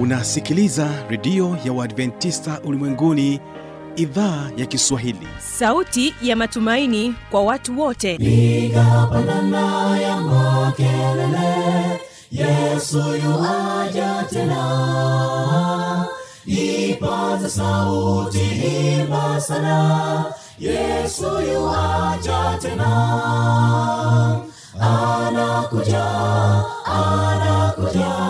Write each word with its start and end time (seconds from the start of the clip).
unasikiliza 0.00 0.88
redio 1.08 1.56
ya 1.64 1.72
uadventista 1.72 2.60
ulimwenguni 2.64 3.40
idhaa 3.96 4.50
ya 4.56 4.66
kiswahili. 4.66 5.28
Sauti 5.38 6.14
ya 6.22 6.36
matumaini 6.36 7.14
kwa 7.30 7.42
watu 7.42 7.80
wote. 7.80 8.18
Nigapandana 8.18 9.98
ya 10.00 10.16
makelele 10.16 12.00
yesu 12.32 12.98
yuaja 12.98 14.24
tena. 14.30 16.06
Ipaza 16.46 17.48
sauti 17.50 18.40
imba 19.00 19.40
sana 19.40 20.24
yesu 20.58 21.24
yuaja 21.24 22.58
tena. 22.62 22.90
Anakuja 24.80 26.04
anakuja 26.84 28.29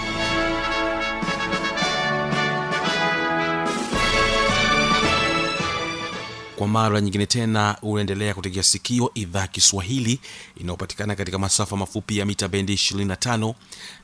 kwa 6.61 6.67
mara 6.67 7.01
nyingine 7.01 7.25
tena 7.25 7.77
unaendelea 7.81 8.33
kutegea 8.33 8.63
sikio 8.63 9.11
idhaa 9.13 9.47
kiswahili 9.47 10.19
inayopatikana 10.57 11.15
katika 11.15 11.39
masafa 11.39 11.77
mafupi 11.77 12.17
ya 12.17 12.25
mita 12.25 12.47
bendi 12.47 12.73
25 12.73 13.53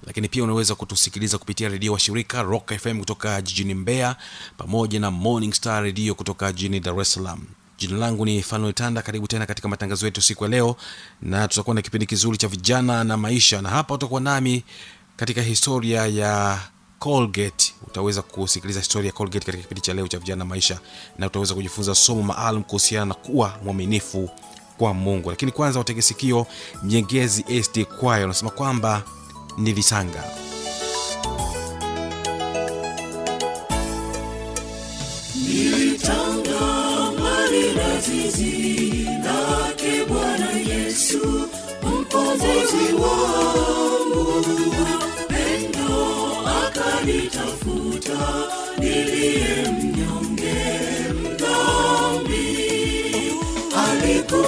lakini 0.04 0.28
pia 0.28 0.44
unaweza 0.44 0.76
kutusikiliza 0.76 1.38
kupitia 1.38 1.70
redio 1.70 1.94
wa 1.94 2.00
shirika 2.00 2.44
rock 2.44 2.74
fm 2.78 3.00
kutoka 3.00 3.42
jijini 3.42 3.74
mbeya 3.74 4.16
pamoja 4.58 5.00
na 5.00 5.12
morning 5.12 5.54
star 5.54 5.84
redio 5.84 6.16
kutoka 6.16 6.52
jijini 6.54 6.80
dar 6.80 7.00
es 7.02 7.14
salaam. 7.14 7.42
Jina 7.78 7.98
langu 7.98 8.26
ni 8.26 8.44
fanuel 8.44 8.74
karibu 9.04 9.28
tena 9.28 9.46
katika 9.46 9.68
matangazo 9.68 10.06
yetu 10.06 10.22
siku 10.22 10.44
ya 10.44 10.50
leo 10.50 10.76
na 11.22 11.48
tutakuwa 11.48 11.76
na 11.76 11.82
kipindi 11.82 12.06
kizuri 12.06 12.38
cha 12.38 12.48
vijana 12.48 13.04
na 13.04 13.18
maisha 13.18 13.62
na 13.62 13.70
hapa 13.70 13.94
utakuwa 13.94 14.22
nami 14.22 14.64
katika 15.16 15.42
historia 15.42 16.08
ya 16.08 16.60
colgate. 17.00 17.74
Utaweza 17.88 18.22
kusikiliza 18.22 18.80
historia 18.80 19.08
ya 19.08 19.14
colgate 19.14 19.46
katika 19.46 19.62
kipindi 19.64 19.82
cha 19.82 19.94
leo 19.94 20.08
cha 20.08 20.20
vijana 20.20 20.40
na 20.40 20.46
maisha 20.46 20.80
na 21.18 21.28
utaweza 21.28 21.54
kujifunza 21.54 21.96
somo 21.96 22.22
maalum 22.24 22.64
kuhusiana 22.64 23.06
na 23.06 23.14
kuwa 23.14 23.54
mwaminifu 23.64 24.30
kwa 24.78 24.94
mungu. 24.94 25.30
Lakini 25.30 25.52
kwanza 25.52 25.80
watege 25.80 26.02
sikio 26.02 26.46
nyengezi 26.84 27.64
sd 27.64 27.86
kwaya 27.86 28.26
unasema 28.26 28.52
kwamba 28.52 29.04
nilitanga 29.58 30.24
yesu 40.88 41.50
mkombozi 41.84 42.94
wangu 42.94 43.47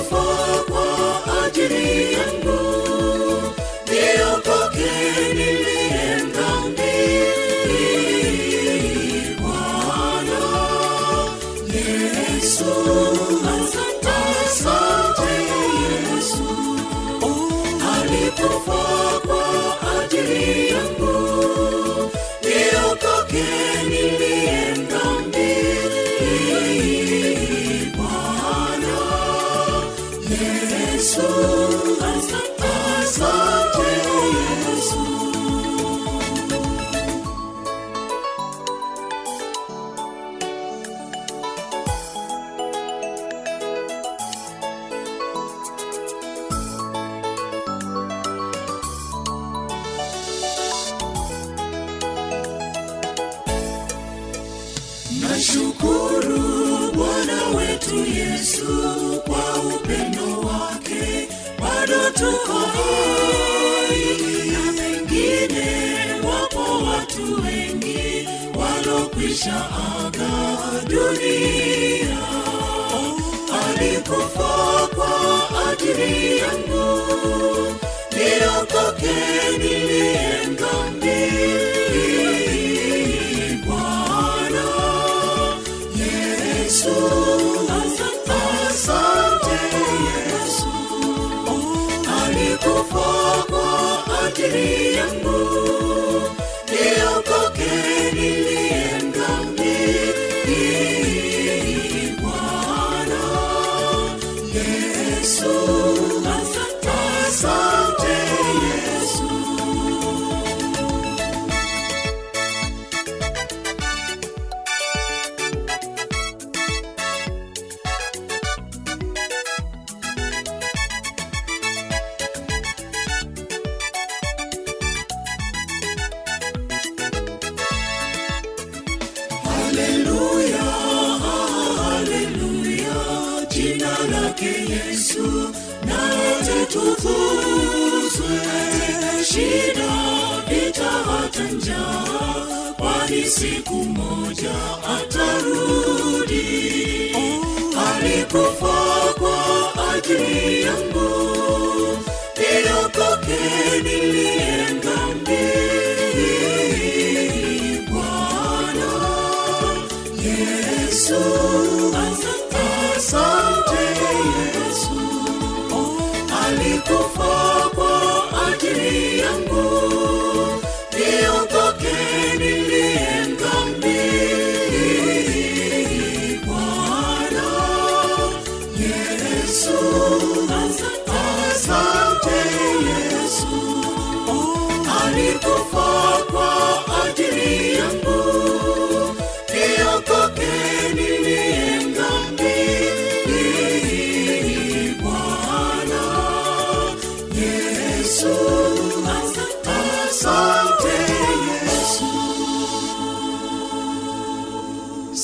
for 0.10 0.69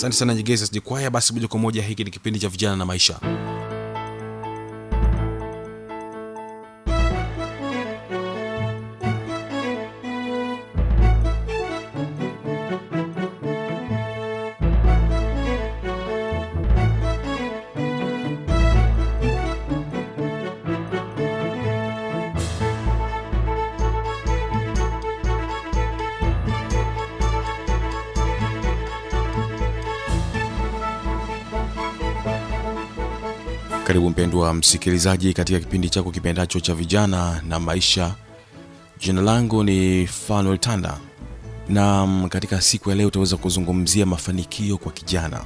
asante 0.05 0.17
sana 0.17 0.33
nyegezi 0.35 0.67
sijikwaya 0.67 1.09
basi 1.09 1.33
moja 1.33 1.47
kwa 1.47 1.59
moja 1.59 1.81
hiki 1.83 2.03
ni 2.03 2.11
kipindi 2.11 2.39
cha 2.39 2.49
vijana 2.49 2.75
na 2.75 2.85
maisha 2.85 3.19
mpendwa 34.35 34.53
msikilizaji 34.53 35.33
katika 35.33 35.59
kipindi 35.59 35.89
chako 35.89 36.11
kipendacho 36.11 36.59
cha 36.59 36.75
vijana 36.75 37.41
na 37.47 37.59
maisha 37.59 38.15
jina 38.99 39.21
langu 39.21 39.63
ni 39.63 40.07
fanuel 40.07 40.57
tanda. 40.57 40.97
Na 41.69 42.07
katika 42.29 42.61
siku 42.61 42.89
ya 42.89 42.95
leo 42.95 43.07
utaweza 43.07 43.37
kuzungumzia 43.37 44.05
mafanikio 44.05 44.77
kwa 44.77 44.91
kijana. 44.91 45.41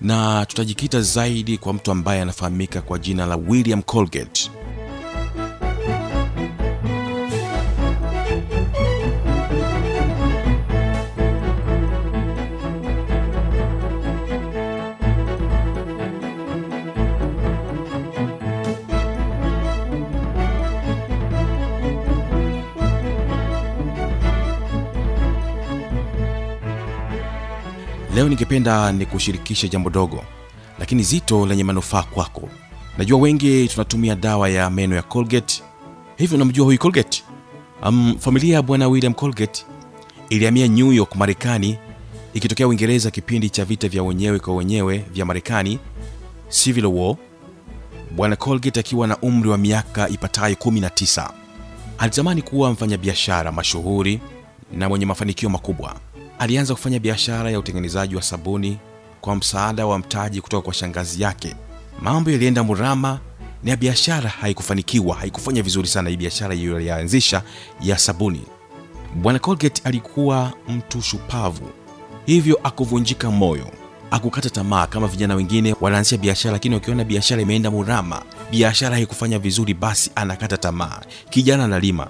Na 0.00 0.46
tutajikita 0.46 1.00
zaidi 1.00 1.58
kwa 1.58 1.72
mtu 1.72 1.90
ambaye 1.90 2.22
anafahamika 2.22 2.80
kwa 2.82 2.98
jina 2.98 3.26
la 3.26 3.36
william 3.36 3.82
colgate 3.82 4.50
ningependa 28.42 28.92
ni 28.92 29.06
kushirikisha 29.06 29.68
jambo 29.68 29.90
dogo 29.90 30.24
lakini 30.78 31.02
zito 31.02 31.46
lenye 31.46 31.64
manufaa 31.64 32.02
kwako. 32.02 32.48
Najua 32.98 33.18
wengi 33.20 33.68
tunatumia 33.68 34.14
dawa 34.16 34.48
ya 34.48 34.70
meno 34.70 34.96
ya 34.96 35.02
colgate. 35.02 35.62
Hivyo 36.16 36.36
unamjua 36.36 36.64
huyu 36.64 36.78
colgate? 36.78 37.22
Um, 37.86 38.16
familia 38.18 38.54
ya 38.54 38.62
bwana 38.62 38.88
william 38.88 39.14
colgate 39.14 39.64
ilihamia 40.28 40.68
new 40.68 40.92
york 40.92 41.16
marekani. 41.16 41.78
Ikitokea 42.34 42.68
uingereza 42.68 43.10
kipindi 43.10 43.50
cha 43.50 43.64
vita 43.64 43.88
vya 43.88 44.02
wenyewe 44.02 44.38
kwa 44.38 44.54
wenyewe 44.54 44.98
vya 45.12 45.24
marekani 45.24 45.78
civil 46.48 46.86
war 46.86 47.16
bwana 48.10 48.36
colgate 48.36 48.80
akiwa 48.80 49.06
na 49.06 49.16
umri 49.18 49.48
wa 49.48 49.58
miaka 49.58 50.08
ipatayo 50.08 50.54
19 50.54 51.30
alitamani 51.98 52.42
kuwa 52.42 52.70
mfanyabiashara 52.72 53.52
mashuhuri 53.52 54.20
na 54.72 54.88
mwenye 54.88 55.06
mafanikio 55.06 55.48
makubwa 55.48 55.96
alianza 56.42 56.74
kufanya 56.74 56.98
biashara 56.98 57.50
ya 57.50 57.58
utengenezaji 57.58 58.16
wa 58.16 58.22
sabuni 58.22 58.78
kwa 59.20 59.36
msaada 59.36 59.86
wa 59.86 59.98
mtaji 59.98 60.40
kutoka 60.40 60.62
kwa 60.64 60.74
shangazi 60.74 61.22
yake. 61.22 61.56
Mambo 62.00 62.30
yalienda 62.30 62.62
murama 62.62 63.20
na 63.64 63.76
biashara 63.76 64.30
haikufanikiwa 64.30 65.16
haikufanya 65.16 65.62
vizuri 65.62 65.88
sana 65.88 66.10
hii 66.10 66.16
biashara 66.16 66.54
hiyo 66.54 66.76
alianzisha 66.76 67.42
ya 67.80 67.98
sabuni. 67.98 68.42
Bwana 69.14 69.38
colgate 69.38 69.82
alikuwa 69.84 70.52
mtu 70.68 71.02
shupavu 71.02 71.70
hivyo 72.26 72.60
akuvunjika 72.64 73.30
moyo 73.30 73.66
akukata 74.10 74.50
tamaa 74.50 74.86
kama 74.86 75.06
vijana 75.06 75.34
wengine 75.34 75.74
wanaanzisha 75.80 76.16
biashara 76.16 76.52
lakini 76.52 76.74
wakiona 76.74 77.04
biashara 77.04 77.42
imeenda 77.42 77.70
murama 77.70 78.22
biashara 78.50 78.94
haikufanya 78.96 79.38
vizuri 79.38 79.74
basi 79.74 80.10
anakata 80.14 80.56
tamaa. 80.56 81.00
Kijana 81.30 81.64
analima 81.64 82.08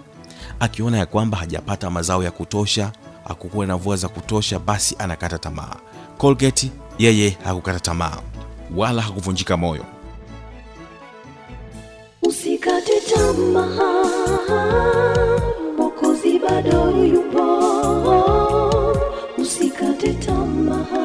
akiona 0.60 0.98
ya 0.98 1.06
kwamba 1.06 1.38
hajapata 1.38 1.90
mazao 1.90 2.22
ya 2.24 2.30
kutosha 2.30 2.92
akukuwa 3.24 3.66
na 3.66 3.76
mvua 3.76 3.96
za 3.96 4.08
kutosha 4.08 4.58
basi 4.58 4.96
anakata 4.98 5.38
tamaa 5.38 5.76
colgate 6.18 6.70
yeye 6.98 7.36
hakukata 7.44 7.80
tamaa 7.80 8.16
wala 8.76 9.02
hakuvunjika 9.02 9.56
moyo 9.56 9.84
Usikate 12.22 13.00
tamaa, 13.14 14.04
Mwokozi 15.78 16.38
bado 16.38 16.90
yupo. 16.90 17.46
Usikate 19.38 20.12
tamaa, 20.14 20.96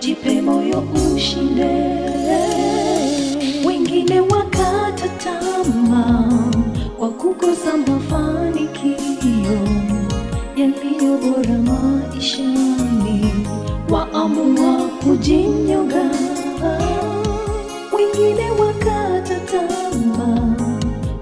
jipe 0.00 0.40
moyo 0.42 0.82
ushinde. 1.14 1.72
Wengine 3.66 4.20
wakata 4.20 5.08
tamaa 5.08 6.28
kwa 6.98 7.08
kukosa 7.10 7.76
yaliyo 7.76 8.41
bora 11.16 11.58
maishani, 11.58 13.34
waamua 13.90 14.88
kujinyonga 15.04 16.10
wengine 17.96 18.50
wakata 18.50 19.40
tamaa 19.40 20.54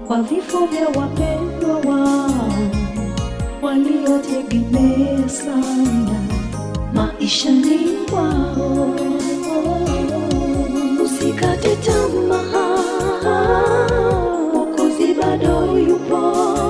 kwa 0.07 0.21
vifo 0.21 0.65
vya 0.65 0.87
wapendwa 1.01 1.93
wao 1.93 2.53
waliotegemea 3.61 5.29
sana 5.29 6.21
maishani 6.93 7.79
kwao. 8.09 8.95
Usikate 11.05 11.75
tamaa, 11.75 12.77
Mwokozi 14.53 15.13
bado 15.13 15.77
yupo. 15.79 16.60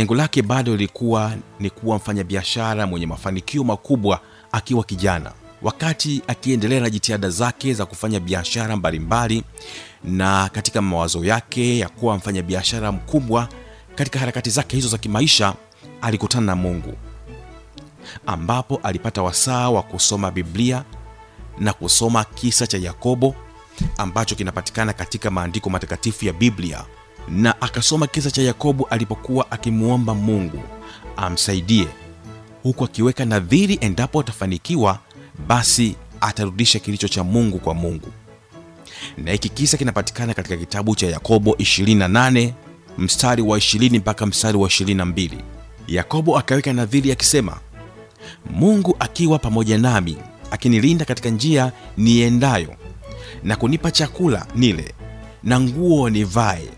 Lengo 0.00 0.14
lake 0.14 0.42
bado 0.42 0.72
lilikuwa 0.72 1.32
ni 1.58 1.70
kuwa 1.70 1.96
mfanyabiashara 1.96 2.86
mwenye 2.86 3.06
mafanikio 3.06 3.64
makubwa 3.64 4.20
akiwa 4.52 4.84
kijana. 4.84 5.32
Wakati 5.62 6.22
akiendelea 6.26 6.80
na 6.80 6.90
jitihada 6.90 7.30
zake 7.30 7.74
za 7.74 7.86
kufanya 7.86 8.20
biashara 8.20 8.76
mbalimbali 8.76 9.44
na 10.04 10.48
katika 10.52 10.82
mawazo 10.82 11.24
yake 11.24 11.78
ya 11.78 11.88
kuwa 11.88 12.16
mfanyabiashara 12.16 12.92
mkubwa 12.92 13.48
katika 13.94 14.18
harakati 14.18 14.50
zake 14.50 14.76
hizo 14.76 14.88
za 14.88 14.98
kimaisha 14.98 15.54
alikutana 16.02 16.46
na 16.46 16.56
mungu 16.56 16.94
ambapo 18.26 18.80
alipata 18.82 19.22
wasaa 19.22 19.70
wa 19.70 19.82
kusoma 19.82 20.30
biblia 20.30 20.84
na 21.58 21.72
kusoma 21.72 22.24
kisa 22.24 22.66
cha 22.66 22.78
yakobo 22.78 23.34
ambacho 23.96 24.34
kinapatikana 24.34 24.92
katika 24.92 25.30
maandiko 25.30 25.70
matakatifu 25.70 26.24
ya 26.24 26.32
biblia 26.32 26.84
na 27.28 27.60
akasoma 27.60 28.06
kisa 28.06 28.30
cha 28.30 28.42
yakobo 28.42 28.84
alipokuwa 28.84 29.50
akimwomba 29.50 30.14
mungu 30.14 30.62
amsaidie. 31.16 31.88
Huku 32.62 32.84
akiweka 32.84 33.24
nadhiri 33.24 33.78
endapo 33.80 34.20
atafanikiwa 34.20 34.98
basi 35.46 35.96
atarudisha 36.20 36.78
kilicho 36.78 37.08
cha 37.08 37.24
mungu 37.24 37.58
kwa 37.58 37.74
mungu. 37.74 38.08
Na 39.18 39.32
hiki 39.32 39.48
kisa 39.48 39.76
kinapatikana 39.76 40.34
katika 40.34 40.56
kitabu 40.56 40.96
cha 40.96 41.06
yakobo 41.06 41.50
28 41.52 42.52
mstari 42.98 43.42
wa 43.42 43.58
20 43.58 43.98
mpaka 43.98 44.26
mstari 44.26 44.58
wa 44.58 44.68
22 44.68 45.30
yakobo 45.88 46.38
akaweka 46.38 46.72
nadhiri 46.72 47.12
akisema 47.12 47.56
mungu 48.50 48.96
akiwa 48.98 49.38
pamoja 49.38 49.78
nami 49.78 50.16
akinilinda 50.50 51.04
katika 51.04 51.28
njia 51.30 51.72
niendayo 51.96 52.74
na 53.44 53.56
kunipa 53.56 53.90
chakula 53.90 54.46
nile 54.54 54.94
na 55.42 55.60
nguo 55.60 56.10
nivae 56.10 56.68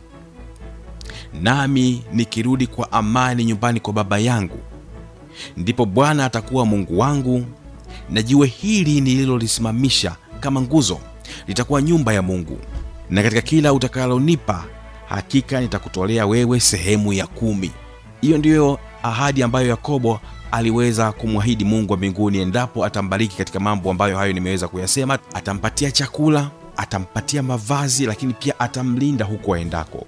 nami 1.41 2.03
nikirudi 2.13 2.67
kwa 2.67 2.93
amani 2.93 3.45
nyumbani 3.45 3.81
kwa 3.81 3.93
baba 3.93 4.19
yangu 4.19 4.59
ndipo 5.57 5.87
bwana 5.87 6.25
atakuwa 6.25 6.67
mungu 6.67 6.99
wangu 6.99 7.47
na 8.11 8.23
jiwe 8.23 8.47
hili 8.47 9.01
nililolisimamisha 9.01 10.17
kama 10.41 10.61
nguzo 10.61 10.99
litakuwa 11.47 11.83
nyumba 11.83 12.13
ya 12.13 12.23
mungu. 12.23 12.59
Na 13.11 13.23
katika 13.23 13.43
kila 13.43 13.73
utakalonipa 13.73 14.65
hakika 15.09 15.61
nitakutolea 15.61 16.27
wewe 16.27 16.61
sehemu 16.61 17.13
ya 17.13 17.27
kumi. 17.27 17.71
Hiyo 18.21 18.39
ndiyo 18.39 18.79
ahadi 19.03 19.43
ambayo 19.43 19.69
yakobo 19.69 20.21
aliweza 20.53 21.13
kumwahidi 21.13 21.65
mungu 21.65 21.93
wa 21.93 21.97
mbinguni 21.99 22.39
endapo 22.39 22.85
atambariki 22.85 23.37
katika 23.37 23.61
mambo 23.61 23.91
ambayo 23.91 24.17
hayo 24.17 24.33
nimeweza 24.33 24.69
kuyasema. 24.69 25.19
Atampatia 25.35 25.91
chakula 25.91 26.51
atampatia 26.77 27.43
mavazi 27.43 28.07
lakini 28.07 28.33
pia 28.33 28.61
atamlinda 28.61 29.25
huku 29.25 29.55
aendako 29.55 30.07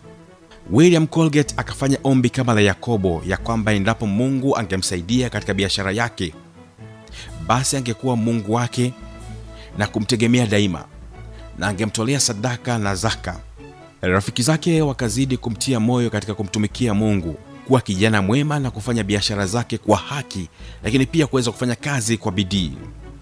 william 0.71 1.06
colgate 1.06 1.54
akafanya 1.56 1.99
ombi 2.04 2.30
kama 2.30 2.54
la 2.54 2.61
yakobo 2.61 3.23
ya 3.26 3.37
kwamba 3.37 3.73
endapo 3.73 4.06
mungu 4.06 4.56
angemsaidia 4.59 5.30
katika 5.30 5.54
biashara 5.54 5.92
yake 5.92 6.35
basi 7.47 7.76
angekuwa 7.76 8.16
mungu 8.16 8.52
wake 8.52 8.92
na 9.78 9.87
kumtegemea 9.87 10.47
daima 10.47 10.85
na 11.59 11.66
angemtolea 11.68 12.21
sadaka 12.21 12.78
na 12.78 12.94
zaka. 12.94 13.40
Rafiki 14.00 14.42
zake 14.42 14.83
wakazidi 14.83 15.37
kumtia 15.37 15.80
moyo 15.80 16.11
katika 16.11 16.35
kumtumikia 16.35 16.94
mungu 16.94 17.37
kuwa 17.66 17.80
kijana 17.80 18.23
mwema 18.23 18.59
na 18.59 18.71
kufanya 18.71 19.02
biashara 19.04 19.47
zake 19.47 19.78
kwa 19.78 19.97
haki 19.97 20.49
lakini 20.83 21.06
pia 21.06 21.26
kuweza 21.26 21.50
kufanya 21.50 21.75
kazi 21.75 22.16
kwa 22.16 22.33
bidii. 22.33 22.73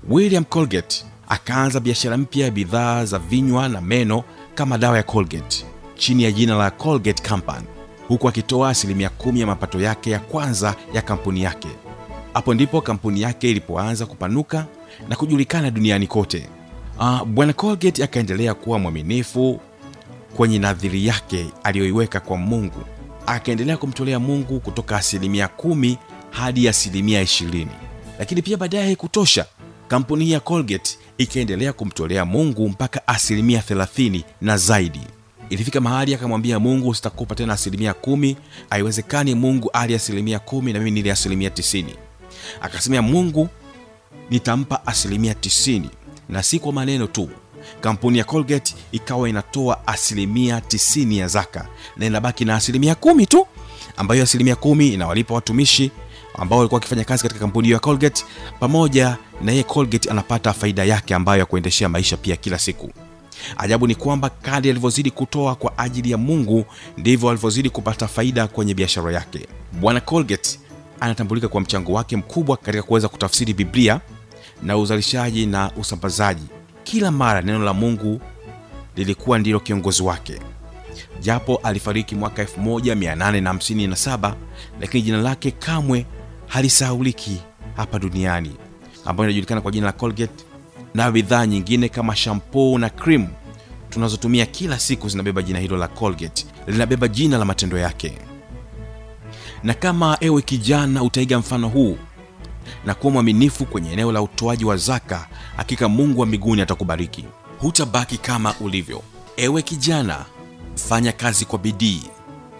William 0.08 0.44
colgate 0.44 1.04
akaanza 1.28 1.80
biashara 1.80 2.16
mpya 2.16 2.44
ya 2.44 2.50
bidhaa 2.50 3.04
za 3.04 3.18
vinywa 3.18 3.68
na 3.68 3.80
meno 3.80 4.24
kama 4.54 4.78
dawa 4.78 4.96
ya 4.96 5.02
colgate 5.02 5.64
chini 6.02 6.22
ya 6.22 6.32
jina 6.32 6.54
la 6.54 6.70
colgate 6.70 7.28
company 7.28 7.66
huku 8.08 8.28
akitoa 8.28 8.70
asilimia 8.70 9.08
kumi 9.08 9.40
ya 9.40 9.46
mapato 9.46 9.80
yake 9.80 10.10
ya 10.10 10.18
kwanza 10.18 10.74
ya 10.94 11.02
kampuni 11.02 11.42
yake. 11.42 11.68
Hapo 12.34 12.54
ndipo 12.54 12.80
kampuni 12.80 13.20
yake 13.20 13.50
ilipoanza 13.50 14.06
kupanuka 14.06 14.66
na 15.08 15.16
kujulikana 15.16 15.70
duniani 15.70 16.06
kote. 16.06 16.48
Uh, 16.98 17.22
bwana 17.24 17.52
colgate 17.52 18.04
akaendelea 18.04 18.54
kuwa 18.54 18.78
mwaminifu 18.78 19.60
kwenye 20.36 20.58
nadhiri 20.58 21.06
yake 21.06 21.46
aliyoiweka 21.62 22.20
kwa 22.20 22.36
mungu. 22.36 22.82
Akaendelea 23.26 23.76
kumtolea 23.76 24.18
mungu 24.18 24.60
kutoka 24.60 24.96
asilimia 24.96 25.48
kumi 25.48 25.98
hadi 26.30 26.68
asilimia 26.68 27.20
ishirini. 27.22 27.70
Lakini 28.18 28.42
pia 28.42 28.56
baadaye 28.56 28.84
haikutosha. 28.84 29.46
kampuni 29.88 30.24
hii 30.24 30.30
ya 30.32 30.40
colgate 30.40 30.98
ikaendelea 31.18 31.72
kumtolea 31.72 32.24
mungu 32.24 32.68
mpaka 32.68 33.08
asilimia 33.08 33.60
30 33.70 34.22
na 34.40 34.56
zaidi 34.56 35.00
ilifika 35.52 35.80
mahali 35.80 36.14
akamwambia 36.14 36.58
mungu 36.58 36.94
sitakupa 36.94 37.34
tena 37.34 37.52
asilimia 37.52 37.94
kumi. 37.94 38.36
Haiwezekani 38.70 39.34
mungu 39.34 39.70
ali 39.72 39.94
asilimia 39.94 40.38
kumi 40.38 40.72
na 40.72 40.78
mimi 40.78 40.90
nili 40.90 41.10
asilimia 41.10 41.50
tisini. 41.50 41.94
Akasema 42.60 43.02
mungu 43.02 43.48
nitampa 44.30 44.86
asilimia 44.86 45.32
90 45.32 45.82
na 46.28 46.42
si 46.42 46.58
kwa 46.58 46.72
maneno 46.72 47.06
tu. 47.06 47.28
Kampuni 47.80 48.18
ya 48.18 48.24
colgate 48.24 48.74
ikawa 48.92 49.28
inatoa 49.28 49.86
asilimia 49.86 50.58
90 50.58 51.16
ya 51.16 51.28
zaka 51.28 51.68
na 51.96 52.06
inabaki 52.06 52.44
na 52.44 52.54
asilimia 52.54 52.94
kumi 52.94 53.26
tu 53.26 53.46
ambayo 53.96 54.22
asilimia 54.22 54.56
kumi 54.56 54.88
inawalipa 54.88 55.34
watumishi 55.34 55.90
ambao 56.34 56.58
walikuwa 56.58 56.76
wakifanya 56.76 57.04
kazi 57.04 57.22
katika 57.22 57.40
kampuni 57.40 57.66
hiyo 57.68 57.74
ya 57.76 57.80
colgate 57.80 58.24
pamoja 58.60 59.16
na 59.42 59.52
yeye 59.52 59.64
colgate 59.64 60.10
anapata 60.10 60.52
faida 60.52 60.84
yake 60.84 61.14
ambayo 61.14 61.38
ya 61.40 61.46
kuendeshea 61.46 61.88
maisha 61.88 62.16
pia 62.16 62.36
kila 62.36 62.58
siku 62.58 62.90
ajabu 63.58 63.86
ni 63.86 63.94
kwamba 63.94 64.30
kadi 64.30 64.70
alivyozidi 64.70 65.10
kutoa 65.10 65.54
kwa 65.54 65.78
ajili 65.78 66.10
ya 66.10 66.18
mungu 66.18 66.64
ndivyo 66.96 67.30
alivyozidi 67.30 67.70
kupata 67.70 68.08
faida 68.08 68.46
kwenye 68.48 68.74
biashara 68.74 69.12
yake. 69.12 69.46
Bwana 69.72 70.00
colgate 70.00 70.58
anatambulika 71.00 71.48
kwa 71.48 71.60
mchango 71.60 71.92
wake 71.92 72.16
mkubwa 72.16 72.56
katika 72.56 72.82
kuweza 72.82 73.08
kutafsiri 73.08 73.54
biblia 73.54 74.00
na 74.62 74.76
uzalishaji 74.76 75.46
na 75.46 75.70
usambazaji. 75.76 76.44
Kila 76.84 77.10
mara 77.10 77.42
neno 77.42 77.58
la 77.64 77.72
mungu 77.74 78.20
lilikuwa 78.96 79.38
ndilo 79.38 79.60
kiongozi 79.60 80.02
wake. 80.02 80.40
Japo 81.20 81.56
alifariki 81.62 82.14
mwaka 82.14 82.42
1857 82.44 84.34
lakini 84.80 85.02
jina 85.02 85.18
lake 85.22 85.50
kamwe 85.50 86.06
halisahauliki 86.46 87.40
hapa 87.76 87.98
duniani 87.98 88.50
ambayo 89.04 89.28
inajulikana 89.30 89.60
kwa 89.60 89.72
jina 89.72 89.86
la 89.86 89.92
colgate 89.92 90.44
na 90.94 91.10
bidhaa 91.10 91.46
nyingine 91.46 91.88
kama 91.88 92.16
shampoo 92.16 92.78
na 92.78 92.90
cream 92.90 93.26
tunazotumia 93.90 94.46
kila 94.46 94.78
siku 94.78 95.08
zinabeba 95.08 95.42
jina 95.42 95.58
hilo 95.58 95.76
la 95.76 95.88
colgate. 95.88 96.46
Linabeba 96.66 97.08
jina 97.08 97.38
la 97.38 97.44
matendo 97.44 97.78
yake. 97.78 98.18
Na 99.62 99.74
kama 99.74 100.16
ewe 100.20 100.42
kijana 100.42 101.02
utaiga 101.02 101.38
mfano 101.38 101.68
huu 101.68 101.98
na 102.84 102.94
kuwa 102.94 103.12
mwaminifu 103.12 103.66
kwenye 103.66 103.92
eneo 103.92 104.12
la 104.12 104.22
utoaji 104.22 104.64
wa 104.64 104.76
zaka 104.76 105.28
hakika 105.56 105.88
mungu 105.88 106.20
wa 106.20 106.26
mbinguni 106.26 106.62
atakubariki. 106.62 107.24
Hutabaki 107.58 108.18
kama 108.18 108.54
ulivyo. 108.60 109.02
Ewe 109.36 109.62
kijana 109.62 110.24
fanya 110.74 111.12
kazi 111.12 111.44
kwa 111.44 111.58
bidii. 111.58 112.02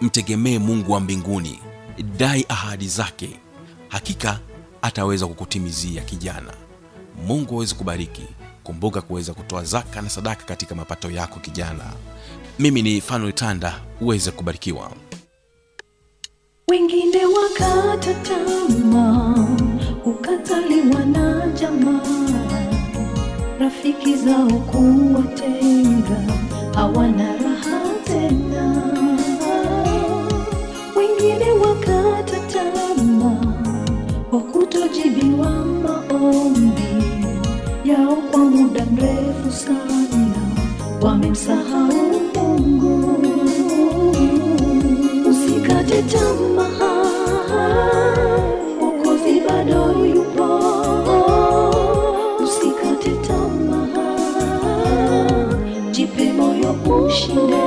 Mtegemee 0.01 0.59
mungu 0.59 0.91
wa 0.91 0.99
mbinguni. 0.99 1.59
Dai 2.17 2.45
ahadi 2.49 2.87
zake. 2.87 3.29
Hakika 3.87 4.39
ataweza 4.81 5.27
kukutimizia 5.27 6.01
kijana 6.01 6.53
mungu 7.27 7.55
aweze 7.55 7.75
kubariki. 7.75 8.23
Kumbuka 8.63 9.01
kuweza 9.01 9.33
kutoa 9.33 9.63
zaka 9.63 10.01
na 10.01 10.09
sadaka 10.09 10.43
katika 10.45 10.75
mapato 10.75 11.11
yako 11.11 11.39
kijana. 11.39 11.83
Mimi 12.59 12.81
ni 12.81 13.01
fanuel 13.01 13.33
tanda 13.33 13.79
uweze 14.01 14.31
kubarikiwa. 14.31 14.91
Wengine 16.67 17.25
wakata 17.25 18.13
tamaa 18.13 19.47
ukataliwa 20.05 21.05
na 21.05 21.47
jamaa 21.47 22.01
rafiki 23.59 24.15
zao 24.15 24.47
kuwatenga 24.51 26.21
hawana 26.75 27.37
raha 27.37 27.81
tena. 28.03 28.83
Wengine 30.95 31.51
wakata 31.51 32.39
tamaa 32.39 33.53
kwa 34.29 34.39
kutojibiwa 34.39 35.49
maombi 35.65 36.92
yao 37.85 38.15
kwa 38.31 38.39
muda 38.39 38.85
mrefu 38.85 39.51
sana. 39.51 40.35
Wamemsahau 41.01 42.21
mungu. 42.35 43.17
Usikate 45.29 46.03
tamaa. 46.03 46.69
Mokozi 48.79 49.39
bado 49.47 50.05
yupo. 50.05 50.47
Usikate 52.43 53.11
tamaa. 53.27 53.87
Jipe 55.91 56.33
moyo 56.33 56.71
ushinde 57.05 57.63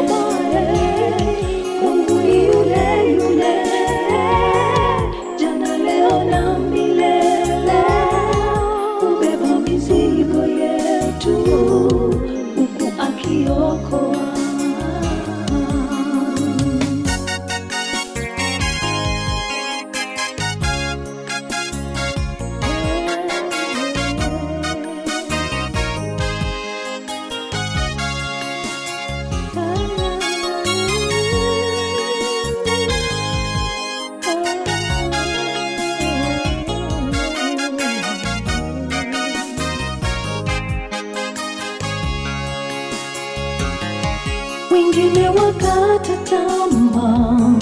wengine 44.97 45.29
wakata 45.29 46.17
tamaa, 46.25 47.53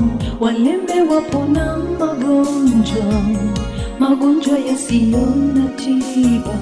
walemewapo 0.41 1.45
na 1.45 1.77
magonjwa, 1.99 3.23
magonjwa 3.99 4.59
yasiyo 4.59 5.27
na 5.55 5.69
tiba, 5.69 6.55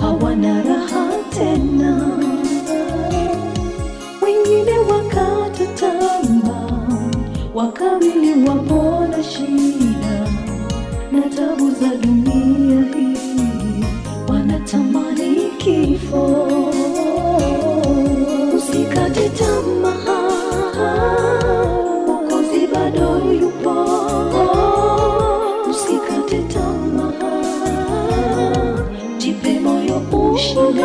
hawana 0.00 0.62
raha 0.62 1.08
tena. 1.30 2.08
Wengine 4.22 4.78
wakata 4.78 5.66
tamaa, 5.66 6.88
wakawili 7.54 8.48
wapo 8.48 9.06
na 9.10 9.22
shida 9.22 10.28
na 11.12 11.20
tabu 11.22 11.70
za 11.70 11.94
dunia 11.96 12.84
hii, 12.96 13.84
wanatamani 14.28 15.36
kifo. 15.58 16.49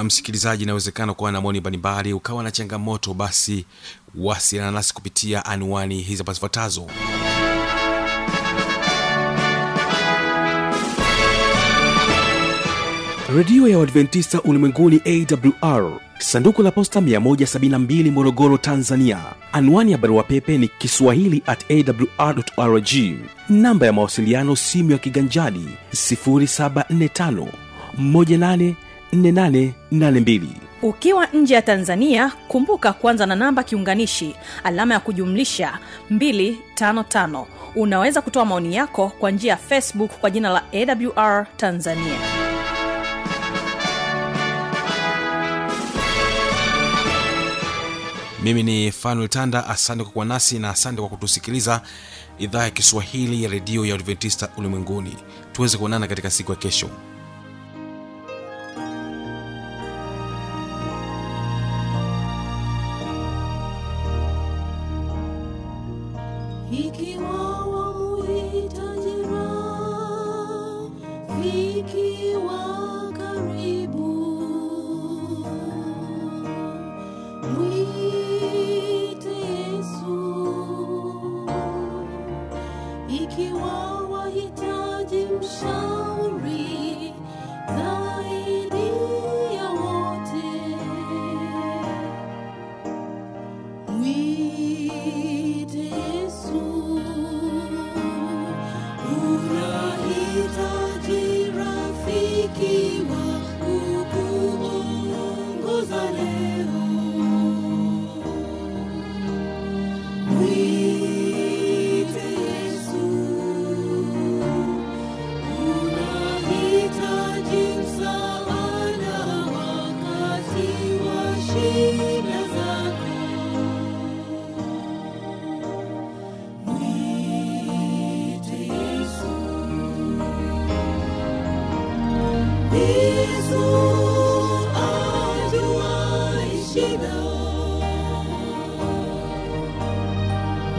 msikilizaji 0.09 0.62
inawezekana 0.62 1.14
kuwa 1.14 1.33
na 1.33 1.40
maoni 1.40 1.61
mbalimbali 1.61 2.12
ukawa 2.12 2.42
na 2.42 2.51
changamoto 2.51 3.14
basi 3.14 3.64
wasiliana 4.14 4.71
nasi 4.71 4.94
kupitia 4.94 5.44
anwani 5.44 6.03
hizi 6.03 6.18
hapa 6.18 6.33
zifuatazo. 6.33 6.87
Redio 13.37 13.68
ya 13.68 13.79
uadventista 13.79 14.42
ulimwenguni 14.42 15.01
awr 15.62 16.01
sanduku 16.18 16.62
la 16.62 16.71
posta 16.71 17.01
172 17.01 18.11
morogoro 18.11 18.59
tanzania. 18.59 19.18
Anwani 19.53 19.92
ya 19.92 19.99
barua 19.99 20.23
pepe 20.23 20.59
ni 20.59 20.68
kiswahili 20.68 21.42
at 21.47 21.64
awrrg 22.18 22.88
namba 23.49 23.87
ya 23.87 23.92
mawasiliano 23.92 24.57
simu 24.57 24.90
ya 24.90 24.99
kiganjadi 24.99 25.68
745 25.92 27.47
184882 29.12 30.40
ukiwa 30.83 31.27
nje 31.27 31.55
ya 31.55 31.62
tanzania 31.62 32.33
kumbuka 32.49 32.92
kuanza 32.92 33.27
na 33.27 33.37
namba 33.37 33.62
kiunganishi 33.62 34.35
alama 34.64 34.94
ya 34.94 35.01
kujumlisha 35.01 35.79
255 36.12 37.44
unaweza 37.77 38.23
kutoa 38.23 38.44
maoni 38.44 38.77
yako 38.77 39.09
kwa 39.18 39.31
njia 39.31 39.51
ya 39.51 39.57
facebook 39.57 40.11
kwa 40.11 40.31
jina 40.31 40.49
la 40.51 40.62
awr 40.73 41.47
tanzania. 41.57 42.14
Mimi 48.42 48.62
ni 48.62 48.92
fanuel 48.92 49.29
tanda 49.29 49.66
asante 49.66 50.03
kwa 50.05 50.12
kuwa 50.12 50.25
nasi 50.25 50.59
na 50.59 50.71
asante 50.71 51.01
kwa 51.01 51.09
kutusikiliza 51.11 51.83
idhaa 52.38 52.62
ya 52.62 52.71
kiswahili 52.71 53.42
ya 53.42 53.51
redio 53.51 53.87
ya 53.87 53.94
adventista 53.94 54.49
ulimwenguni. 54.57 55.16
Tuweze 55.53 55.79
kuonana 55.79 56.07
katika 56.07 56.31
siku 56.31 56.53
ya 56.53 56.57
kesho 56.59 56.90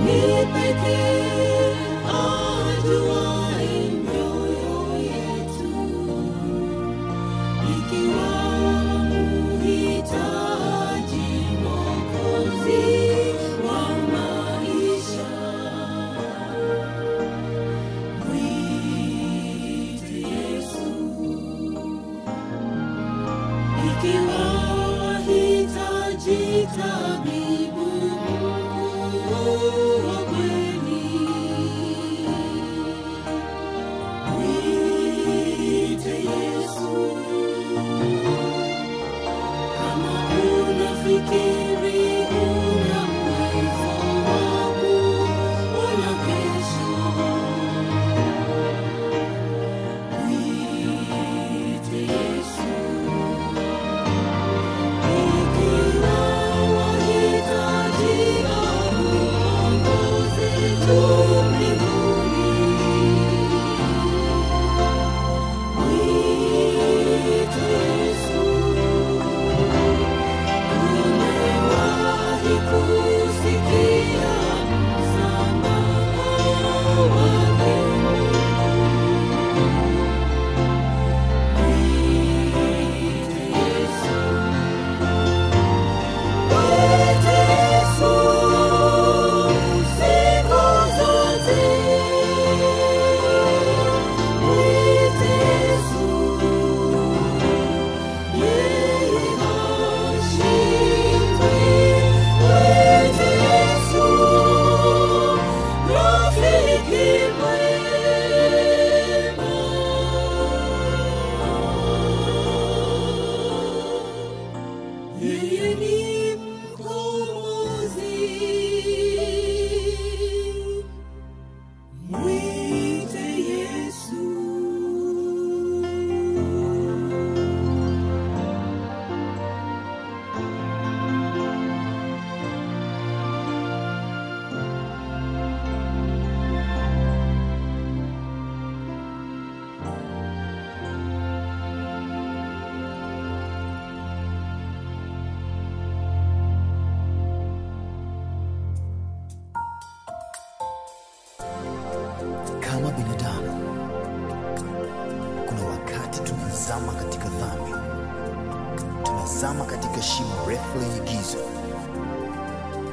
Meet 0.05 0.47
me 0.55 0.67
here, 0.83 2.03
I 2.05 2.81
do. 2.83 3.18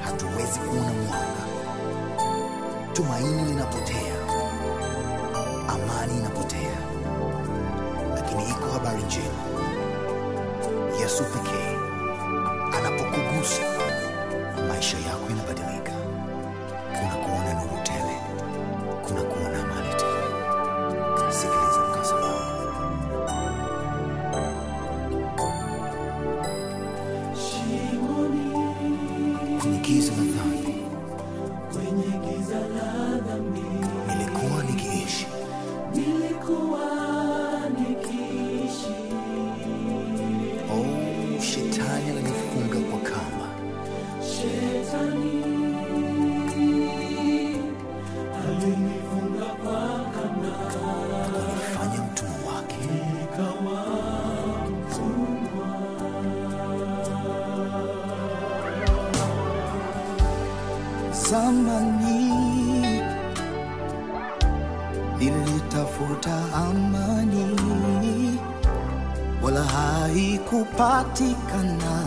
Hatuwezi 0.06 0.58
kuona 0.58 0.92
mwanga. 0.92 1.46
Tumaini 2.92 3.44
linapotea. 3.44 4.16
Amani 5.68 6.18
inapotea. 6.18 6.76
Lakini 8.14 8.42
iko 8.50 8.70
habari 8.72 9.02
njema. 9.02 9.42
Yesu 11.00 11.24
pekee 11.24 11.76
anapokugusa 12.78 13.62
maisha 14.68 14.96
yako 14.98 15.24
yanabadilika 15.30 15.75
zamani 61.30 62.32
nilitafuta 65.18 66.36
amani 66.54 67.60
wala 69.42 69.62
haikupatikana 69.64 72.04